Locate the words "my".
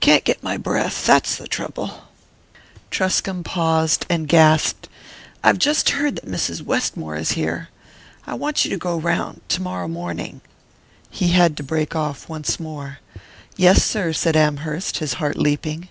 0.42-0.58